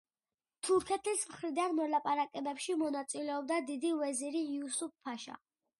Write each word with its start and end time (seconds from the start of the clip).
თურქეთის 0.67 1.25
მხრიდან 1.33 1.75
მოლაპარაკებებში 1.81 2.79
მონაწილეობდა 2.83 3.61
დიდი 3.73 3.97
ვეზირი 4.03 4.47
იუსუფ–ფაშა. 4.57 5.43